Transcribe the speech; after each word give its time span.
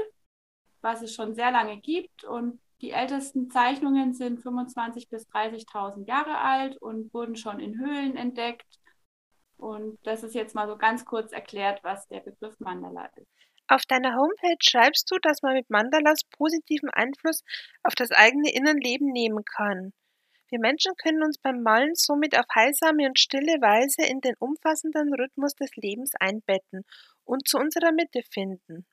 was 0.81 1.03
es 1.03 1.15
schon 1.15 1.37
sehr 1.37 1.53
lange 1.53 1.77
gibt 1.77 2.25
und 2.25 2.59
die 2.83 2.91
ältesten 2.91 3.51
Zeichnungen 3.51 4.13
sind 4.13 4.41
25.000 4.41 5.09
bis 5.09 5.27
30.000 5.29 6.07
Jahre 6.07 6.39
alt 6.39 6.77
und 6.77 7.13
wurden 7.15 7.37
schon 7.37 7.59
in 7.61 7.79
Höhlen 7.79 8.17
entdeckt. 8.17 8.67
Und 9.57 9.99
das 10.03 10.23
ist 10.23 10.35
jetzt 10.35 10.55
mal 10.55 10.69
so 10.69 10.77
ganz 10.77 11.05
kurz 11.07 11.33
erklärt, 11.33 11.83
was 11.83 12.07
der 12.09 12.21
Begriff 12.21 12.59
Mandala 12.61 13.07
ist. 13.17 13.31
Auf 13.69 13.83
deiner 13.89 14.15
Homepage 14.15 14.59
schreibst 14.61 15.11
du, 15.11 15.17
dass 15.23 15.43
man 15.43 15.55
mit 15.55 15.71
Mandalas 15.71 16.23
positiven 16.37 16.91
Einfluss 16.91 17.43
auf 17.83 17.95
das 17.95 18.11
eigene 18.13 18.53
Innenleben 18.53 19.11
nehmen 19.11 19.45
kann. 19.45 19.93
Wir 20.49 20.61
Menschen 20.61 20.93
können 21.03 21.25
uns 21.25 21.39
beim 21.39 21.63
Malen 21.63 21.95
somit 21.95 22.39
auf 22.39 22.45
heilsame 22.55 23.07
und 23.07 23.19
stille 23.19 23.61
Weise 23.61 24.09
in 24.09 24.21
den 24.21 24.35
umfassenden 24.39 25.13
Rhythmus 25.15 25.55
des 25.57 25.75
Lebens 25.75 26.13
einbetten 26.21 26.85
und 27.25 27.49
zu 27.49 27.59
unserer 27.59 27.91
Mitte 27.91 28.23
finden. 28.31 28.87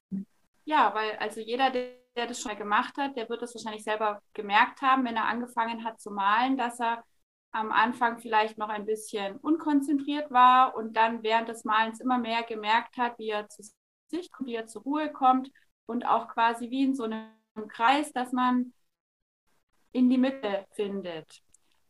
Ja, 0.66 0.95
weil 0.95 1.17
also 1.17 1.41
jeder, 1.41 1.69
der 1.69 2.02
der 2.16 2.28
das 2.28 2.42
schon 2.42 2.52
mal 2.52 2.58
gemacht 2.58 2.97
hat, 2.97 3.16
der 3.16 3.30
wird 3.30 3.42
das 3.42 3.56
wahrscheinlich 3.56 3.83
selber 3.83 4.22
gemerkt 4.33 4.81
haben, 4.81 5.06
wenn 5.06 5.16
er 5.16 5.25
angefangen 5.25 5.83
hat 5.83 6.00
zu 6.00 6.11
malen, 6.11 6.58
dass 6.58 6.80
er 6.80 7.03
am 7.52 7.72
Anfang 7.72 8.19
vielleicht 8.19 8.58
noch 8.58 8.69
ein 8.69 8.86
bisschen 8.86 9.38
unkonzentriert 9.38 10.31
war 10.31 10.75
und 10.75 10.97
dann 10.97 11.23
während 11.23 11.50
des 11.50 11.64
Malens 11.64 12.00
immer 12.00 12.17
mehr 12.17 12.44
gemerkt 12.44 12.97
hat, 12.97 13.17
wie 13.19 13.30
er 13.30 13.47
zu 13.47 13.64
sich 14.08 14.31
kommt, 14.31 14.50
wie 14.50 14.56
er 14.56 14.67
zur 14.67 14.84
Ruhe 14.84 15.11
kommt 15.11 15.52
und 15.86 16.06
auch 16.06 16.28
quasi 16.28 16.69
wie 16.69 16.84
in 16.84 16.95
so 16.95 17.03
einem 17.03 17.30
Kreis, 17.67 18.11
dass 18.11 18.31
man 18.31 18.73
in 19.91 20.09
die 20.09 20.17
Mitte 20.17 20.66
findet. 20.72 21.41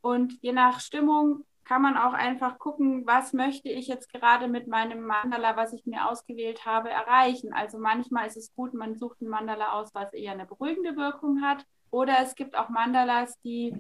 Und 0.02 0.34
je 0.42 0.52
nach 0.52 0.82
Stimmung 0.82 1.46
kann 1.66 1.82
man 1.82 1.98
auch 1.98 2.14
einfach 2.14 2.60
gucken, 2.60 3.06
was 3.06 3.34
möchte 3.34 3.70
ich 3.70 3.88
jetzt 3.88 4.12
gerade 4.12 4.48
mit 4.48 4.68
meinem 4.68 5.06
Mandala, 5.06 5.56
was 5.56 5.74
ich 5.74 5.86
mir 5.86 6.10
ausgewählt 6.10 6.66
habe, 6.66 6.90
erreichen. 6.90 7.54
Also 7.54 7.78
manchmal 7.78 8.28
ist 8.28 8.38
es 8.38 8.54
gut, 8.54 8.74
man 8.74 8.96
sucht 8.96 9.22
ein 9.22 9.30
Mandala 9.30 9.74
aus, 9.74 9.94
was 9.94 10.14
eher 10.14 10.34
eine 10.34 10.46
beruhigende 10.46 10.96
Wirkung 10.96 11.42
hat. 11.42 11.66
Oder 11.92 12.20
es 12.20 12.36
gibt 12.36 12.58
auch 12.58 12.70
Mandalas, 12.70 13.40
die 13.42 13.74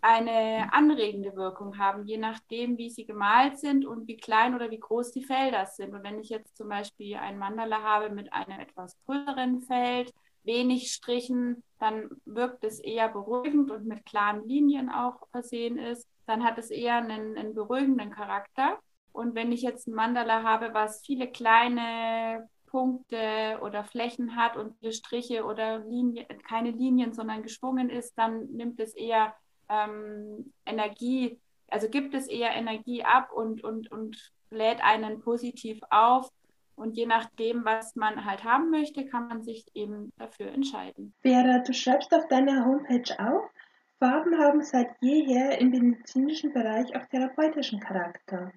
eine 0.00 0.72
anregende 0.72 1.34
Wirkung 1.34 1.78
haben, 1.78 2.06
je 2.06 2.18
nachdem, 2.18 2.78
wie 2.78 2.88
sie 2.90 3.04
gemalt 3.04 3.58
sind 3.58 3.84
und 3.84 4.06
wie 4.06 4.16
klein 4.16 4.54
oder 4.54 4.70
wie 4.70 4.78
groß 4.78 5.10
die 5.10 5.24
Felder 5.24 5.66
sind. 5.66 5.92
Und 5.92 6.04
wenn 6.04 6.20
ich 6.20 6.28
jetzt 6.28 6.56
zum 6.56 6.68
Beispiel 6.68 7.16
ein 7.16 7.38
Mandala 7.38 7.82
habe 7.82 8.10
mit 8.10 8.32
einem 8.32 8.60
etwas 8.60 8.96
größeren 9.06 9.60
Feld, 9.62 10.14
wenig 10.48 10.90
Strichen, 10.90 11.62
dann 11.78 12.10
wirkt 12.24 12.64
es 12.64 12.80
eher 12.80 13.08
beruhigend 13.08 13.70
und 13.70 13.86
mit 13.86 14.04
klaren 14.04 14.44
Linien 14.48 14.90
auch 14.90 15.28
versehen 15.30 15.78
ist 15.78 16.08
dann 16.28 16.44
hat 16.44 16.58
es 16.58 16.70
eher 16.70 16.96
einen, 16.96 17.36
einen 17.36 17.54
beruhigenden 17.54 18.10
Charakter. 18.10 18.78
Und 19.12 19.34
wenn 19.34 19.50
ich 19.50 19.62
jetzt 19.62 19.88
ein 19.88 19.94
Mandala 19.94 20.42
habe, 20.42 20.74
was 20.74 21.04
viele 21.04 21.26
kleine 21.26 22.48
Punkte 22.66 23.58
oder 23.62 23.82
Flächen 23.82 24.36
hat 24.36 24.56
und 24.56 24.76
viele 24.78 24.92
Striche 24.92 25.44
oder 25.44 25.78
Linien, 25.78 26.26
keine 26.46 26.70
Linien, 26.70 27.14
sondern 27.14 27.42
geschwungen 27.42 27.88
ist, 27.88 28.16
dann 28.18 28.44
nimmt 28.48 28.78
es 28.78 28.94
eher 28.94 29.34
ähm, 29.70 30.52
Energie, 30.66 31.40
also 31.68 31.88
gibt 31.88 32.14
es 32.14 32.28
eher 32.28 32.50
Energie 32.50 33.02
ab 33.02 33.32
und, 33.32 33.64
und, 33.64 33.90
und 33.90 34.30
lädt 34.50 34.84
einen 34.84 35.20
positiv 35.20 35.80
auf. 35.90 36.30
Und 36.78 36.96
je 36.96 37.06
nachdem, 37.06 37.64
was 37.64 37.96
man 37.96 38.24
halt 38.24 38.44
haben 38.44 38.70
möchte, 38.70 39.04
kann 39.06 39.28
man 39.28 39.42
sich 39.42 39.66
eben 39.74 40.12
dafür 40.16 40.52
entscheiden. 40.52 41.12
Vera, 41.20 41.58
du 41.58 41.72
schreibst 41.72 42.14
auf 42.14 42.26
deiner 42.28 42.64
Homepage 42.64 43.14
auch, 43.18 43.50
Farben 43.98 44.38
haben 44.38 44.62
seit 44.62 44.90
jeher 45.00 45.60
im 45.60 45.70
medizinischen 45.70 46.52
Bereich 46.52 46.94
auch 46.94 47.04
therapeutischen 47.06 47.80
Charakter. 47.80 48.52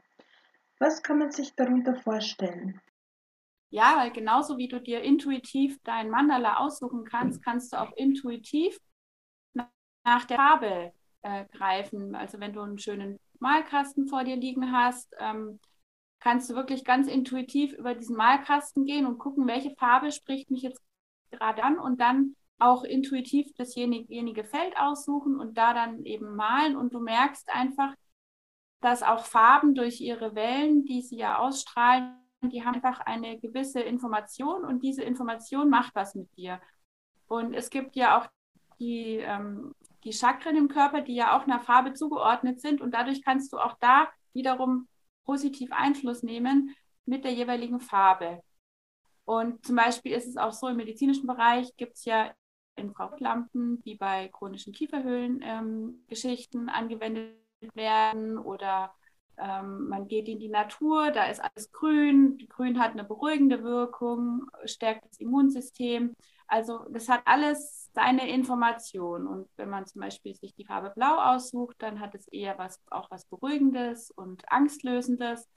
Was 0.78 1.02
kann 1.02 1.18
man 1.18 1.32
sich 1.32 1.56
darunter 1.56 1.96
vorstellen? 1.96 2.80
Ja, 3.72 3.96
weil 3.98 4.12
genauso 4.12 4.58
wie 4.58 4.68
du 4.68 4.80
dir 4.80 5.02
intuitiv 5.02 5.80
dein 5.84 6.10
Mandala 6.10 6.58
aussuchen 6.58 7.06
kannst, 7.06 7.44
kannst 7.44 7.74
du 7.74 7.78
auch 7.78 7.92
intuitiv 7.96 8.78
nach 9.54 10.26
der 10.26 10.38
Farbe 10.38 10.94
äh, 11.22 11.46
greifen. 11.46 12.16
Also 12.16 12.40
wenn 12.40 12.54
du 12.54 12.62
einen 12.62 12.78
schönen 12.78 13.20
Malkasten 13.40 14.08
vor 14.08 14.24
dir 14.24 14.36
liegen 14.36 14.72
hast, 14.72 15.14
ähm, 15.20 15.60
kannst 16.22 16.50
du 16.50 16.56
wirklich 16.56 16.86
ganz 16.86 17.08
intuitiv 17.08 17.74
über 17.74 17.94
diesen 17.96 18.16
Malkasten 18.16 18.86
gehen 18.86 19.06
und 19.06 19.18
gucken, 19.18 19.48
welche 19.48 19.76
Farbe 19.76 20.12
spricht 20.12 20.50
mich 20.52 20.62
jetzt 20.62 20.82
gerade 21.32 21.64
an 21.64 21.80
und 21.80 22.00
dann 22.00 22.36
auch 22.60 22.84
intuitiv 22.84 23.52
dasjenige 23.58 24.44
Feld 24.44 24.78
aussuchen 24.78 25.40
und 25.40 25.58
da 25.58 25.74
dann 25.74 26.06
eben 26.06 26.36
malen. 26.36 26.78
Und 26.78 26.94
du 26.94 27.00
merkst 27.00 27.50
einfach, 27.50 27.96
dass 28.82 29.02
auch 29.02 29.26
Farben 29.26 29.74
durch 29.74 30.00
ihre 30.00 30.36
Wellen, 30.36 30.86
die 30.86 31.02
sie 31.02 31.18
ja 31.18 31.40
ausstrahlen, 31.40 32.16
die 32.44 32.64
haben 32.64 32.76
einfach 32.76 33.00
eine 33.00 33.40
gewisse 33.40 33.82
Information 33.82 34.64
und 34.64 34.84
diese 34.84 35.04
Information 35.04 35.70
macht 35.70 35.94
was 35.96 36.16
mit 36.16 36.36
dir. 36.38 36.62
Und 37.28 37.54
es 37.54 37.70
gibt 37.70 37.96
ja 37.96 38.20
auch 38.20 38.28
die, 38.80 39.18
ähm, 39.18 39.74
die 40.04 40.14
Chakren 40.14 40.56
im 40.56 40.68
Körper, 40.68 41.02
die 41.02 41.16
ja 41.16 41.38
auch 41.38 41.44
einer 41.44 41.60
Farbe 41.60 41.94
zugeordnet 41.94 42.62
sind 42.62 42.82
und 42.82 42.94
dadurch 42.94 43.24
kannst 43.24 43.54
du 43.54 43.58
auch 43.58 43.76
da 43.80 44.08
wiederum 44.34 44.88
positiv 45.32 45.72
Einfluss 45.72 46.24
nehmen 46.24 46.76
mit 47.06 47.24
der 47.24 47.32
jeweiligen 47.32 47.80
Farbe. 47.80 48.42
Und 49.24 49.66
zum 49.66 49.78
Beispiel 49.78 50.12
ist 50.12 50.28
es 50.28 50.36
auch 50.36 50.52
so, 50.52 50.68
im 50.68 50.76
medizinischen 50.76 51.26
Bereich 51.26 51.74
gibt 51.78 51.94
es 51.96 52.04
ja 52.04 52.34
Infrarotlampen, 52.76 53.82
die 53.84 53.96
bei 53.96 54.28
chronischen 54.28 54.74
Kieferhöhlen-Geschichten 54.74 56.60
ähm, 56.64 56.70
angewendet 56.70 57.38
werden 57.76 58.38
oder 58.38 58.94
ähm, 59.38 59.88
man 59.88 60.10
geht 60.10 60.28
in 60.28 60.40
die 60.40 60.50
Natur, 60.50 61.12
da 61.12 61.28
ist 61.28 61.40
alles 61.40 61.72
grün. 61.72 62.38
Grün 62.50 62.78
hat 62.78 62.92
eine 62.92 63.06
beruhigende 63.06 63.64
Wirkung, 63.64 64.50
stärkt 64.66 65.06
das 65.06 65.18
Immunsystem. 65.18 66.14
Also 66.52 66.86
das 66.90 67.08
hat 67.08 67.22
alles 67.24 67.90
seine 67.96 68.30
Information. 68.30 69.26
Und 69.26 69.48
wenn 69.56 69.70
man 69.70 69.86
zum 69.86 70.02
Beispiel 70.02 70.36
sich 70.36 70.54
die 70.54 70.66
Farbe 70.66 70.92
Blau 70.94 71.16
aussucht, 71.16 71.78
dann 71.80 72.02
hat 72.02 72.14
es 72.14 72.28
eher 72.28 72.58
was, 72.58 72.78
auch 72.90 73.10
was 73.10 73.26
Beruhigendes 73.26 74.12
und 74.12 74.44
Angstlösendes. 74.52 75.48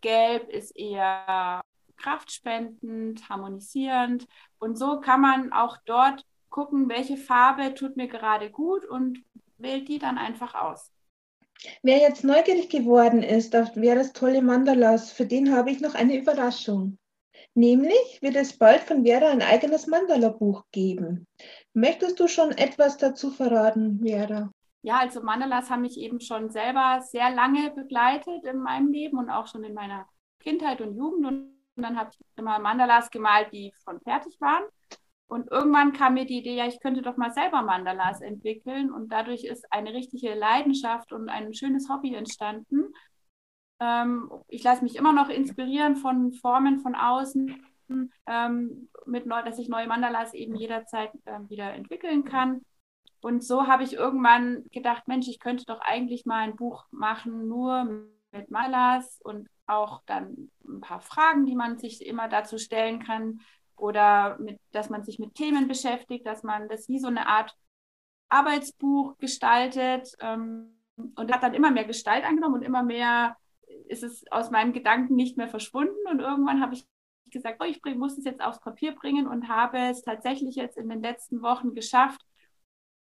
Gelb 0.00 0.48
ist 0.48 0.76
eher 0.76 1.60
kraftspendend, 1.96 3.28
harmonisierend. 3.28 4.28
Und 4.60 4.78
so 4.78 5.00
kann 5.00 5.20
man 5.20 5.52
auch 5.52 5.76
dort 5.86 6.24
gucken, 6.50 6.88
welche 6.88 7.16
Farbe 7.16 7.74
tut 7.74 7.96
mir 7.96 8.06
gerade 8.06 8.48
gut 8.48 8.84
und 8.84 9.24
wählt 9.58 9.88
die 9.88 9.98
dann 9.98 10.18
einfach 10.18 10.54
aus. 10.54 10.92
Wer 11.82 11.98
jetzt 11.98 12.22
neugierig 12.22 12.68
geworden 12.68 13.24
ist 13.24 13.56
auf 13.56 13.72
das 13.74 14.12
tolle 14.12 14.40
Mandalas, 14.40 15.10
für 15.10 15.26
den 15.26 15.52
habe 15.52 15.72
ich 15.72 15.80
noch 15.80 15.96
eine 15.96 16.16
Überraschung. 16.16 16.96
Nämlich 17.54 18.20
wird 18.20 18.34
es 18.34 18.58
bald 18.58 18.80
von 18.82 19.04
Vera 19.04 19.30
ein 19.30 19.42
eigenes 19.42 19.86
Mandala-Buch 19.86 20.64
geben. 20.72 21.26
Möchtest 21.72 22.18
du 22.18 22.26
schon 22.26 22.50
etwas 22.50 22.96
dazu 22.96 23.30
verraten, 23.30 24.00
Vera? 24.04 24.50
Ja, 24.82 24.98
also 24.98 25.22
Mandalas 25.22 25.70
haben 25.70 25.82
mich 25.82 25.96
eben 25.98 26.20
schon 26.20 26.50
selber 26.50 27.00
sehr 27.00 27.30
lange 27.30 27.70
begleitet 27.70 28.44
in 28.44 28.58
meinem 28.58 28.92
Leben 28.92 29.18
und 29.18 29.30
auch 29.30 29.46
schon 29.46 29.64
in 29.64 29.72
meiner 29.72 30.06
Kindheit 30.40 30.80
und 30.80 30.96
Jugend. 30.96 31.26
Und 31.26 31.54
dann 31.76 31.96
habe 31.96 32.10
ich 32.12 32.26
immer 32.36 32.58
Mandalas 32.58 33.08
gemalt, 33.10 33.52
die 33.52 33.72
schon 33.82 34.00
fertig 34.00 34.36
waren. 34.40 34.64
Und 35.26 35.50
irgendwann 35.50 35.92
kam 35.92 36.14
mir 36.14 36.26
die 36.26 36.38
Idee, 36.38 36.56
ja, 36.56 36.66
ich 36.66 36.80
könnte 36.80 37.02
doch 37.02 37.16
mal 37.16 37.32
selber 37.32 37.62
Mandalas 37.62 38.20
entwickeln. 38.20 38.92
Und 38.92 39.10
dadurch 39.10 39.44
ist 39.44 39.64
eine 39.72 39.94
richtige 39.94 40.34
Leidenschaft 40.34 41.12
und 41.12 41.28
ein 41.28 41.54
schönes 41.54 41.88
Hobby 41.88 42.14
entstanden. 42.14 42.92
Ähm, 43.80 44.30
ich 44.48 44.62
lasse 44.62 44.82
mich 44.82 44.96
immer 44.96 45.12
noch 45.12 45.28
inspirieren 45.28 45.96
von 45.96 46.32
Formen 46.32 46.80
von 46.80 46.94
außen, 46.94 47.64
ähm, 48.26 48.88
mit 49.06 49.26
neu, 49.26 49.42
dass 49.42 49.58
ich 49.58 49.68
neue 49.68 49.86
Mandalas 49.86 50.34
eben 50.34 50.54
jederzeit 50.54 51.10
äh, 51.24 51.40
wieder 51.48 51.72
entwickeln 51.74 52.24
kann. 52.24 52.62
Und 53.20 53.42
so 53.42 53.66
habe 53.66 53.84
ich 53.84 53.94
irgendwann 53.94 54.64
gedacht, 54.70 55.08
Mensch, 55.08 55.28
ich 55.28 55.40
könnte 55.40 55.64
doch 55.64 55.80
eigentlich 55.80 56.26
mal 56.26 56.40
ein 56.40 56.56
Buch 56.56 56.84
machen, 56.90 57.48
nur 57.48 57.84
mit 58.32 58.50
Malas 58.50 59.20
und 59.22 59.48
auch 59.66 60.02
dann 60.06 60.50
ein 60.66 60.80
paar 60.80 61.00
Fragen, 61.00 61.46
die 61.46 61.54
man 61.54 61.78
sich 61.78 62.04
immer 62.04 62.28
dazu 62.28 62.58
stellen 62.58 63.02
kann 63.02 63.40
oder 63.76 64.38
mit, 64.38 64.60
dass 64.72 64.90
man 64.90 65.04
sich 65.04 65.18
mit 65.18 65.34
Themen 65.34 65.68
beschäftigt, 65.68 66.26
dass 66.26 66.42
man 66.42 66.68
das 66.68 66.88
wie 66.88 66.98
so 66.98 67.08
eine 67.08 67.26
Art 67.26 67.56
Arbeitsbuch 68.28 69.16
gestaltet 69.18 70.10
ähm, 70.20 70.76
und 70.96 71.32
hat 71.32 71.42
dann 71.42 71.54
immer 71.54 71.70
mehr 71.70 71.84
Gestalt 71.84 72.24
angenommen 72.24 72.56
und 72.56 72.62
immer 72.62 72.82
mehr 72.82 73.36
ist 73.84 74.02
es 74.02 74.24
aus 74.30 74.50
meinem 74.50 74.72
Gedanken 74.72 75.14
nicht 75.14 75.36
mehr 75.36 75.48
verschwunden. 75.48 75.96
Und 76.10 76.20
irgendwann 76.20 76.60
habe 76.60 76.74
ich 76.74 76.86
gesagt, 77.30 77.58
oh, 77.60 77.64
ich 77.64 77.82
bring, 77.82 77.98
muss 77.98 78.18
es 78.18 78.24
jetzt 78.24 78.42
aufs 78.42 78.60
Papier 78.60 78.94
bringen 78.94 79.26
und 79.26 79.48
habe 79.48 79.78
es 79.78 80.02
tatsächlich 80.02 80.56
jetzt 80.56 80.76
in 80.76 80.88
den 80.88 81.02
letzten 81.02 81.42
Wochen 81.42 81.74
geschafft, 81.74 82.20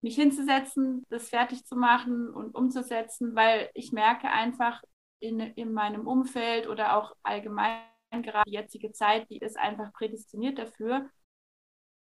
mich 0.01 0.17
hinzusetzen, 0.17 1.05
das 1.11 1.29
fertig 1.29 1.65
zu 1.65 1.77
machen 1.77 2.29
und 2.31 2.55
umzusetzen, 2.55 3.35
weil 3.35 3.71
ich 3.75 3.93
merke 3.93 4.29
einfach 4.29 4.83
in, 5.21 5.39
in 5.41 5.73
meinem 5.73 6.07
Umfeld 6.07 6.69
oder 6.69 6.97
auch 6.97 7.15
allgemein 7.23 7.81
gerade 8.11 8.51
die 8.51 8.57
jetzige 8.57 8.93
Zeit, 8.93 9.31
die 9.31 9.39
ist 9.39 9.57
einfach 9.57 9.93
prädestiniert 9.93 10.59
dafür, 10.59 11.09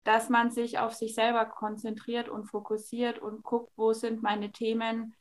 dass 0.04 0.30
man 0.30 0.50
sich 0.50 0.78
auf 0.78 0.94
sich 0.94 1.14
selber 1.14 1.44
konzentriert 1.44 2.28
und 2.28 2.46
fokussiert 2.46 3.18
und 3.18 3.42
guckt, 3.42 3.72
wo 3.76 3.92
sind 3.92 4.22
meine 4.22 4.50
Themen, 4.50 5.14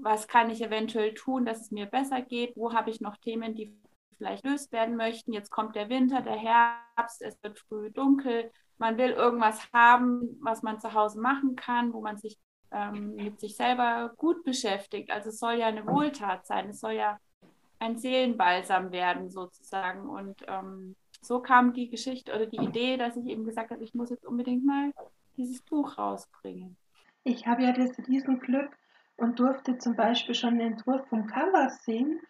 was 0.00 0.28
kann 0.28 0.50
ich 0.50 0.62
eventuell 0.62 1.14
tun, 1.14 1.44
dass 1.44 1.60
es 1.60 1.70
mir 1.70 1.86
besser 1.86 2.22
geht, 2.22 2.56
wo 2.56 2.72
habe 2.72 2.90
ich 2.90 3.00
noch 3.00 3.16
Themen, 3.16 3.54
die 3.54 3.74
vielleicht 4.16 4.44
löst 4.44 4.72
werden 4.72 4.96
möchten. 4.96 5.32
Jetzt 5.32 5.50
kommt 5.50 5.74
der 5.74 5.88
Winter, 5.88 6.20
der 6.22 6.36
Herbst, 6.36 7.22
es 7.22 7.42
wird 7.42 7.58
früh 7.58 7.90
dunkel. 7.90 8.50
Man 8.78 8.96
will 8.96 9.10
irgendwas 9.10 9.68
haben, 9.72 10.38
was 10.40 10.62
man 10.62 10.80
zu 10.80 10.94
Hause 10.94 11.20
machen 11.20 11.56
kann, 11.56 11.92
wo 11.92 12.00
man 12.00 12.18
sich 12.18 12.38
ähm, 12.70 13.14
mit 13.16 13.40
sich 13.40 13.56
selber 13.56 14.12
gut 14.16 14.44
beschäftigt. 14.44 15.10
Also 15.10 15.28
es 15.28 15.38
soll 15.38 15.54
ja 15.54 15.66
eine 15.66 15.86
Wohltat 15.86 16.46
sein, 16.46 16.70
es 16.70 16.80
soll 16.80 16.92
ja 16.92 17.18
ein 17.78 17.98
Seelenbalsam 17.98 18.92
werden 18.92 19.30
sozusagen. 19.30 20.08
Und 20.08 20.42
ähm, 20.46 20.96
so 21.20 21.40
kam 21.40 21.72
die 21.72 21.88
Geschichte 21.88 22.32
oder 22.32 22.46
die 22.46 22.64
Idee, 22.64 22.96
dass 22.96 23.16
ich 23.16 23.26
eben 23.26 23.44
gesagt 23.44 23.70
habe, 23.70 23.82
ich 23.84 23.94
muss 23.94 24.10
jetzt 24.10 24.24
unbedingt 24.24 24.64
mal 24.64 24.92
dieses 25.36 25.62
Buch 25.62 25.98
rausbringen. 25.98 26.76
Ich 27.24 27.46
habe 27.46 27.62
ja 27.62 27.72
das 27.72 27.96
Riesenglück 28.08 28.70
und 29.16 29.38
durfte 29.38 29.78
zum 29.78 29.96
Beispiel 29.96 30.34
schon 30.34 30.58
den 30.58 30.72
Entwurf 30.72 31.06
vom 31.08 31.26
Cover 31.26 31.70
sehen 31.70 32.20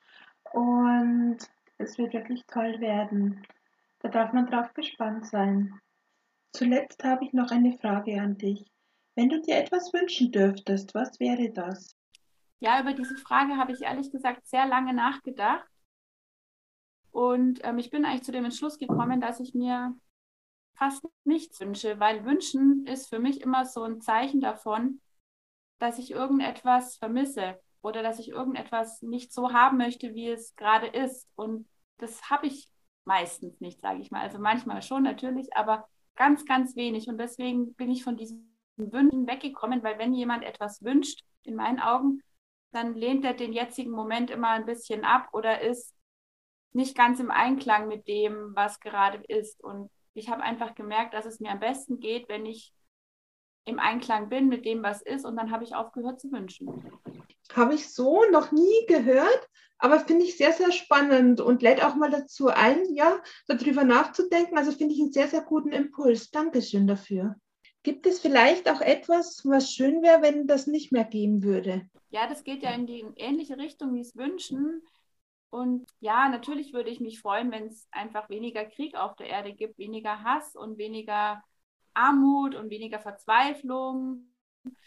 und 0.52 1.38
es 1.78 1.98
wird 1.98 2.12
wirklich 2.12 2.44
toll 2.46 2.80
werden. 2.80 3.46
Da 4.00 4.08
darf 4.08 4.32
man 4.32 4.46
drauf 4.46 4.72
gespannt 4.74 5.26
sein. 5.26 5.80
Zuletzt 6.52 7.02
habe 7.04 7.24
ich 7.24 7.32
noch 7.32 7.50
eine 7.50 7.78
Frage 7.78 8.20
an 8.20 8.36
dich. 8.36 8.64
Wenn 9.14 9.28
du 9.28 9.40
dir 9.40 9.56
etwas 9.56 9.92
wünschen 9.92 10.32
dürftest, 10.32 10.94
was 10.94 11.18
wäre 11.20 11.50
das? 11.50 11.96
Ja, 12.60 12.80
über 12.80 12.92
diese 12.92 13.16
Frage 13.16 13.56
habe 13.56 13.72
ich 13.72 13.82
ehrlich 13.82 14.10
gesagt 14.10 14.46
sehr 14.46 14.66
lange 14.66 14.94
nachgedacht. 14.94 15.68
Und 17.10 17.60
ähm, 17.64 17.78
ich 17.78 17.90
bin 17.90 18.04
eigentlich 18.04 18.22
zu 18.22 18.32
dem 18.32 18.44
Entschluss 18.44 18.78
gekommen, 18.78 19.20
dass 19.20 19.40
ich 19.40 19.54
mir 19.54 19.94
fast 20.74 21.04
nichts 21.24 21.60
wünsche, 21.60 22.00
weil 22.00 22.24
wünschen 22.24 22.86
ist 22.86 23.08
für 23.08 23.18
mich 23.18 23.40
immer 23.40 23.66
so 23.66 23.82
ein 23.82 24.00
Zeichen 24.00 24.40
davon, 24.40 25.00
dass 25.82 25.98
ich 25.98 26.12
irgendetwas 26.12 26.96
vermisse 26.96 27.60
oder 27.82 28.04
dass 28.04 28.20
ich 28.20 28.28
irgendetwas 28.28 29.02
nicht 29.02 29.32
so 29.32 29.52
haben 29.52 29.78
möchte, 29.78 30.14
wie 30.14 30.28
es 30.28 30.54
gerade 30.54 30.86
ist. 30.86 31.28
Und 31.34 31.66
das 31.98 32.30
habe 32.30 32.46
ich 32.46 32.68
meistens 33.04 33.60
nicht, 33.60 33.80
sage 33.80 34.00
ich 34.00 34.12
mal. 34.12 34.20
Also 34.20 34.38
manchmal 34.38 34.80
schon 34.82 35.02
natürlich, 35.02 35.56
aber 35.56 35.88
ganz, 36.14 36.44
ganz 36.44 36.76
wenig. 36.76 37.08
Und 37.08 37.18
deswegen 37.18 37.74
bin 37.74 37.90
ich 37.90 38.04
von 38.04 38.16
diesen 38.16 38.56
Wünschen 38.76 39.26
weggekommen, 39.26 39.82
weil 39.82 39.98
wenn 39.98 40.14
jemand 40.14 40.44
etwas 40.44 40.84
wünscht, 40.84 41.24
in 41.42 41.56
meinen 41.56 41.80
Augen, 41.80 42.22
dann 42.70 42.94
lehnt 42.94 43.24
er 43.24 43.34
den 43.34 43.52
jetzigen 43.52 43.90
Moment 43.90 44.30
immer 44.30 44.50
ein 44.50 44.66
bisschen 44.66 45.04
ab 45.04 45.30
oder 45.32 45.62
ist 45.62 45.96
nicht 46.72 46.96
ganz 46.96 47.18
im 47.18 47.32
Einklang 47.32 47.88
mit 47.88 48.06
dem, 48.06 48.52
was 48.54 48.78
gerade 48.78 49.20
ist. 49.26 49.62
Und 49.64 49.90
ich 50.14 50.28
habe 50.28 50.44
einfach 50.44 50.76
gemerkt, 50.76 51.12
dass 51.14 51.26
es 51.26 51.40
mir 51.40 51.50
am 51.50 51.58
besten 51.58 51.98
geht, 51.98 52.28
wenn 52.28 52.46
ich 52.46 52.72
im 53.64 53.78
Einklang 53.78 54.28
bin 54.28 54.48
mit 54.48 54.64
dem, 54.64 54.82
was 54.82 55.02
ist. 55.02 55.24
Und 55.24 55.36
dann 55.36 55.50
habe 55.50 55.64
ich 55.64 55.74
aufgehört 55.74 56.20
zu 56.20 56.30
wünschen. 56.32 56.68
Habe 57.54 57.74
ich 57.74 57.92
so 57.92 58.24
noch 58.30 58.52
nie 58.52 58.86
gehört, 58.86 59.48
aber 59.78 60.00
finde 60.00 60.24
ich 60.24 60.36
sehr, 60.36 60.52
sehr 60.52 60.72
spannend 60.72 61.40
und 61.40 61.62
lädt 61.62 61.84
auch 61.84 61.94
mal 61.94 62.10
dazu 62.10 62.48
ein, 62.48 62.94
ja, 62.94 63.20
darüber 63.46 63.84
nachzudenken. 63.84 64.56
Also 64.56 64.72
finde 64.72 64.94
ich 64.94 65.00
einen 65.00 65.12
sehr, 65.12 65.28
sehr 65.28 65.42
guten 65.42 65.72
Impuls. 65.72 66.30
Dankeschön 66.30 66.86
dafür. 66.86 67.36
Gibt 67.82 68.06
es 68.06 68.20
vielleicht 68.20 68.70
auch 68.70 68.80
etwas, 68.80 69.42
was 69.44 69.72
schön 69.72 70.02
wäre, 70.02 70.22
wenn 70.22 70.46
das 70.46 70.66
nicht 70.66 70.92
mehr 70.92 71.04
geben 71.04 71.42
würde? 71.42 71.88
Ja, 72.10 72.28
das 72.28 72.44
geht 72.44 72.62
ja 72.62 72.70
in 72.70 72.86
die 72.86 73.04
ähnliche 73.16 73.56
Richtung 73.58 73.94
wie 73.94 74.00
es 74.00 74.14
wünschen. 74.14 74.82
Und 75.50 75.86
ja, 76.00 76.28
natürlich 76.28 76.72
würde 76.72 76.90
ich 76.90 77.00
mich 77.00 77.20
freuen, 77.20 77.50
wenn 77.50 77.66
es 77.66 77.86
einfach 77.90 78.30
weniger 78.30 78.64
Krieg 78.64 78.94
auf 78.94 79.16
der 79.16 79.26
Erde 79.26 79.52
gibt, 79.52 79.78
weniger 79.78 80.22
Hass 80.22 80.54
und 80.54 80.78
weniger 80.78 81.42
Armut 81.94 82.54
und 82.54 82.70
weniger 82.70 82.98
Verzweiflung. 82.98 84.26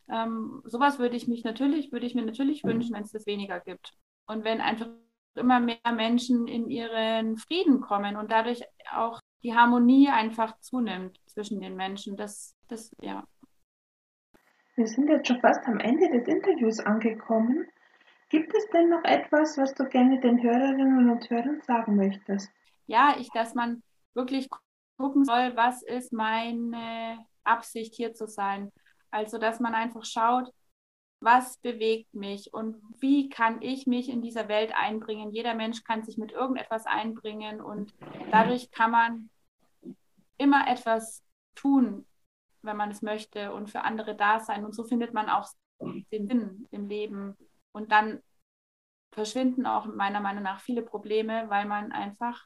Ähm, 0.08 0.62
sowas 0.66 1.00
würde 1.00 1.16
ich 1.16 1.28
mich 1.28 1.44
natürlich, 1.44 1.92
würde 1.92 2.06
ich 2.06 2.16
mir 2.16 2.26
natürlich 2.26 2.64
wünschen, 2.64 2.96
wenn 2.96 3.04
es 3.04 3.12
das 3.12 3.26
weniger 3.26 3.60
gibt. 3.60 3.94
Und 4.28 4.44
wenn 4.44 4.62
einfach 4.62 4.88
immer 5.36 5.60
mehr 5.60 5.78
Menschen 5.94 6.48
in 6.48 6.70
ihren 6.70 7.38
Frieden 7.38 7.82
kommen 7.82 8.16
und 8.16 8.32
dadurch 8.32 8.64
auch 8.92 9.20
die 9.44 9.54
Harmonie 9.54 10.10
einfach 10.10 10.60
zunimmt 10.60 11.20
zwischen 11.28 11.60
den 11.60 11.76
Menschen. 11.76 12.18
Das, 12.18 12.56
das, 12.68 12.96
ja. 13.02 13.28
Wir 14.76 14.88
sind 14.88 15.08
jetzt 15.08 15.28
schon 15.28 15.40
fast 15.40 15.66
am 15.68 15.80
Ende 15.80 16.10
des 16.10 16.28
Interviews 16.28 16.80
angekommen. 16.80 17.68
Gibt 18.30 18.54
es 18.56 18.68
denn 18.72 18.90
noch 18.90 19.04
etwas, 19.04 19.58
was 19.58 19.74
du 19.76 19.88
gerne 19.88 20.20
den 20.20 20.42
Hörerinnen 20.42 21.10
und 21.10 21.30
Hörern 21.30 21.62
sagen 21.62 21.96
möchtest? 21.96 22.52
Ja, 22.88 23.16
ich, 23.20 23.30
dass 23.34 23.54
man 23.54 23.84
wirklich 24.16 24.50
gucken 24.98 25.26
soll, 25.26 25.56
was 25.56 25.82
ist 25.84 26.14
meine 26.14 27.26
Absicht 27.44 27.96
hier 27.96 28.14
zu 28.14 28.28
sein. 28.28 28.72
Also, 29.12 29.38
dass 29.38 29.60
man 29.60 29.74
einfach 29.74 30.06
schaut, 30.06 30.52
was 31.22 31.58
bewegt 31.58 32.14
mich 32.14 32.54
und 32.54 32.82
wie 33.00 33.30
kann 33.30 33.62
ich 33.62 33.88
mich 33.88 34.10
in 34.10 34.22
dieser 34.22 34.48
Welt 34.48 34.74
einbringen. 34.76 35.32
Jeder 35.32 35.56
Mensch 35.56 35.84
kann 35.84 36.04
sich 36.04 36.18
mit 36.18 36.32
irgendetwas 36.32 36.86
einbringen 36.86 37.62
und 37.62 37.94
dadurch 38.32 38.70
kann 38.72 38.92
man 38.92 39.30
immer 40.38 40.68
etwas 40.68 41.24
tun, 41.56 42.06
wenn 42.62 42.78
man 42.78 42.92
es 42.92 43.02
möchte 43.02 43.54
und 43.54 43.70
für 43.70 43.82
andere 43.82 44.16
da 44.16 44.40
sein. 44.40 44.66
Und 44.66 44.76
so 44.76 44.84
findet 44.84 45.14
man 45.14 45.30
auch 45.30 45.48
den 46.12 46.28
Sinn 46.28 46.68
im 46.72 46.88
Leben. 46.88 47.38
Und 47.72 47.92
dann 47.92 48.22
verschwinden 49.12 49.66
auch 49.66 49.86
meiner 49.86 50.20
Meinung 50.20 50.44
nach 50.44 50.60
viele 50.60 50.82
Probleme, 50.82 51.50
weil 51.50 51.66
man 51.66 51.92
einfach 51.92 52.46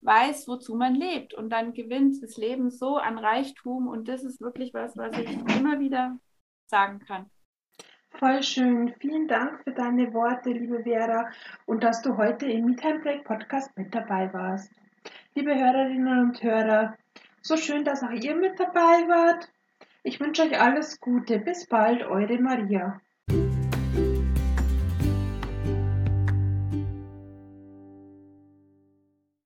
weiß, 0.00 0.48
wozu 0.48 0.74
man 0.74 0.94
lebt. 0.94 1.34
Und 1.34 1.50
dann 1.50 1.72
gewinnt 1.72 2.22
das 2.22 2.36
Leben 2.36 2.70
so 2.70 2.96
an 2.96 3.18
Reichtum. 3.18 3.88
Und 3.88 4.08
das 4.08 4.24
ist 4.24 4.40
wirklich 4.40 4.74
was, 4.74 4.96
was 4.96 5.16
ich 5.18 5.30
immer 5.56 5.80
wieder 5.80 6.18
sagen 6.66 7.00
kann. 7.00 7.30
Voll 8.10 8.42
schön. 8.42 8.94
Vielen 9.00 9.28
Dank 9.28 9.62
für 9.62 9.72
deine 9.72 10.12
Worte, 10.12 10.50
liebe 10.50 10.82
Vera, 10.82 11.30
und 11.66 11.84
dass 11.84 12.02
du 12.02 12.16
heute 12.16 12.46
im 12.46 12.64
Meet 12.64 13.02
Break 13.02 13.24
Podcast 13.24 13.76
mit 13.76 13.94
dabei 13.94 14.32
warst. 14.32 14.72
Liebe 15.34 15.54
Hörerinnen 15.54 16.24
und 16.24 16.42
Hörer, 16.42 16.96
so 17.42 17.56
schön, 17.56 17.84
dass 17.84 18.02
auch 18.02 18.10
ihr 18.10 18.34
mit 18.34 18.58
dabei 18.58 19.06
wart. 19.08 19.48
Ich 20.02 20.18
wünsche 20.18 20.42
euch 20.42 20.60
alles 20.60 21.00
Gute. 21.00 21.38
Bis 21.38 21.66
bald, 21.66 22.02
eure 22.02 22.38
Maria. 22.38 23.00